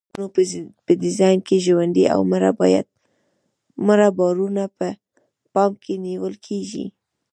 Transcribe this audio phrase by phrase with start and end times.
[0.03, 0.03] د
[0.33, 2.19] پلچکونو په ډیزاین کې ژوندي او
[3.89, 4.87] مړه بارونه په
[5.53, 6.85] پام کې نیول کیږي